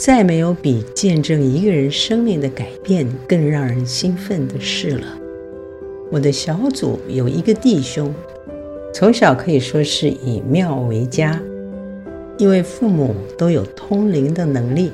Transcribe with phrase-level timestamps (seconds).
[0.00, 5.06] 再没有比见证一个人生命的改变更让人兴奋的事了。
[6.10, 8.10] 我的小组有一个弟兄，
[8.94, 11.38] 从小可以说是以庙为家，
[12.38, 14.90] 因为父母都有通灵的能力，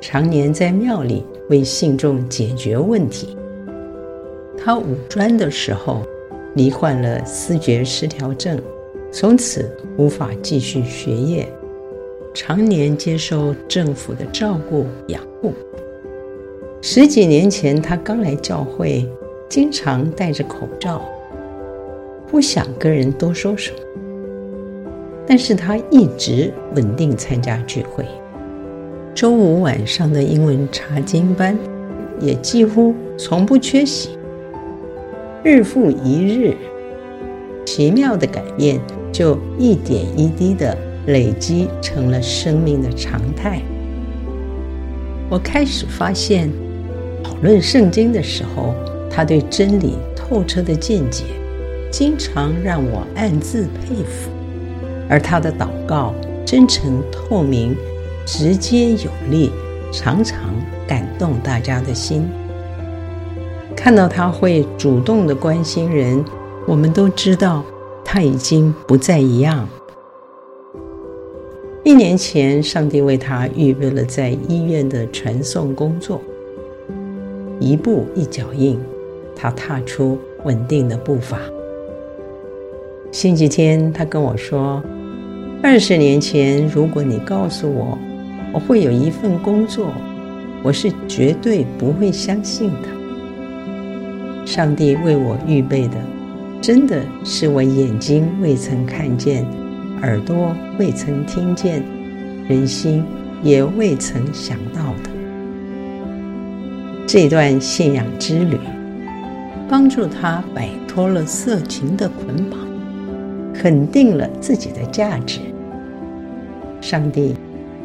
[0.00, 3.36] 常年在庙里为信众解决问题。
[4.56, 6.00] 他五专的时候
[6.54, 8.58] 罹患了思觉失调症，
[9.12, 11.46] 从此无法继续学业，
[12.38, 15.54] 常年接受政府的照顾养护。
[16.82, 19.08] 十几年前，他刚来教会。
[19.48, 21.00] 经常戴着口罩，
[22.28, 23.78] 不想跟人多说什么。
[25.24, 28.04] 但是他一直稳定参加聚会，
[29.14, 31.56] 周五晚上的英文查经班
[32.18, 34.18] 也几乎从不缺席。
[35.44, 36.56] 日复一日，
[37.64, 38.80] 奇妙的改变
[39.12, 40.76] 就一点一滴的
[41.06, 43.60] 累积成了生命的常态。
[45.28, 46.50] 我开始发现，
[47.22, 48.74] 讨论圣经的时候，
[49.10, 51.24] 他对真理透彻的见解，
[51.90, 54.30] 经常让我暗自佩服；
[55.08, 57.76] 而他的祷告真诚透明、
[58.24, 59.50] 直接有力，
[59.92, 60.54] 常常
[60.86, 62.28] 感动大家的心。
[63.74, 66.24] 看到他会主动的关心人，
[66.66, 67.64] 我们都知道
[68.04, 69.68] 他已经不再一样。
[71.86, 76.20] 一年前，上帝为他预备了在医院的传送工作，
[77.60, 78.76] 一步一脚印。
[79.36, 81.38] 他踏出稳定的步伐。
[83.12, 84.82] 星期天，他跟我说
[85.62, 87.96] ：“二十年前，如果你告诉我
[88.52, 89.92] 我会有一份工作，
[90.64, 92.88] 我是绝对不会相信的。
[94.44, 95.94] 上帝为我预备的，
[96.60, 99.46] 真的是我眼睛未曾看见，
[100.02, 101.82] 耳朵未曾听见，
[102.48, 103.04] 人心
[103.42, 105.10] 也未曾想到的。
[107.06, 108.58] 这段信仰之旅。”
[109.68, 112.60] 帮助他摆脱了色情的捆绑，
[113.52, 115.40] 肯定了自己的价值。
[116.80, 117.34] 上帝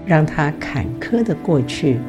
[0.05, 1.99] 让他坎坷的过去，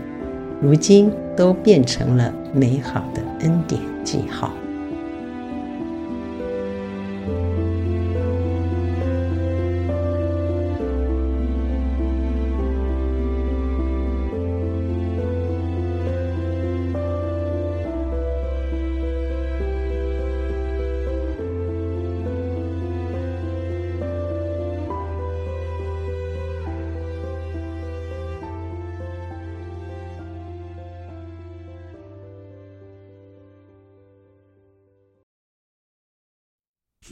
[0.60, 4.52] 如今都变成了美好的恩典记号。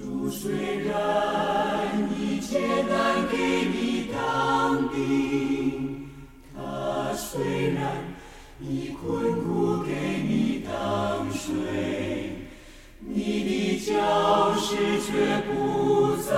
[0.00, 6.08] 主虽然以艰难给你当兵，
[6.56, 7.82] 他虽然
[8.58, 9.92] 以困苦给
[10.26, 11.52] 你当水，
[13.06, 16.32] 你的脚石却不再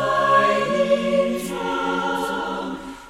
[0.76, 1.54] 硬着，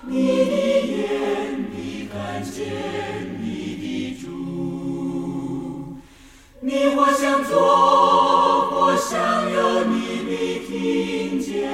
[0.06, 0.12] 你
[0.50, 0.52] 的
[0.86, 2.60] 眼必看见
[3.40, 3.46] 你
[3.80, 4.26] 的主，
[6.60, 8.01] 你或想做，
[9.12, 10.02] 想有你。
[10.72, 11.68] 听见，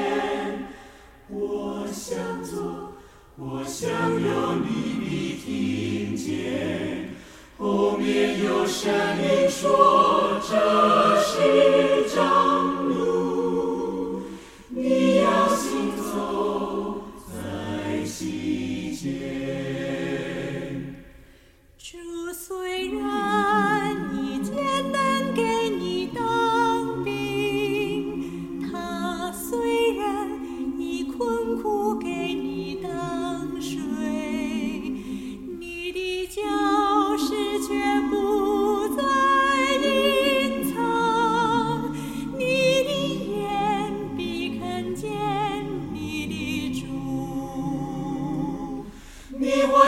[1.28, 2.92] 我想做，
[3.36, 5.06] 我想有你的
[5.44, 7.10] 听见。
[7.56, 10.87] 后面有声音说，着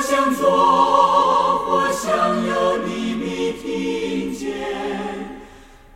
[0.01, 2.09] 想做，我想
[2.47, 4.49] 有你的听见。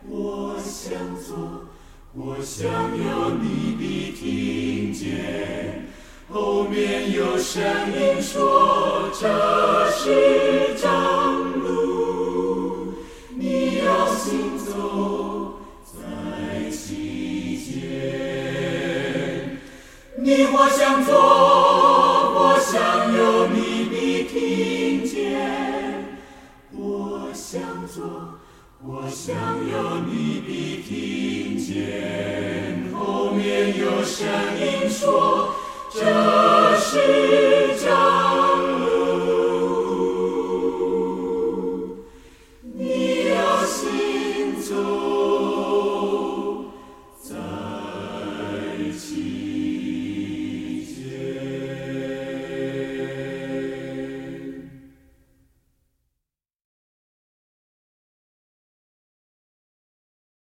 [0.07, 1.65] 我想做，
[2.13, 3.83] 我想有你的
[4.15, 5.87] 听见。
[6.29, 7.63] 后面有声
[7.93, 12.93] 音说，这是正路，
[13.35, 17.73] 你要行走在其间。
[20.17, 23.94] 你或想做，我想有你。
[24.27, 26.17] 听见，
[26.71, 28.39] 我想做，
[28.83, 30.49] 我想有你的
[30.87, 32.91] 听见。
[32.93, 34.27] 后面有声
[34.59, 35.53] 音说，
[35.91, 35.99] 这
[36.77, 37.85] 是正